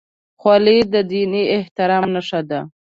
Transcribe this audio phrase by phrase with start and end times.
[0.39, 2.59] خولۍ د دیني احترام نښه ده.